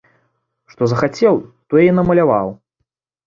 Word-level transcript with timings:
Што 0.73 0.87
захацеў, 0.93 1.37
тое 1.73 1.85
і 1.89 1.93
намаляваў! 1.99 2.47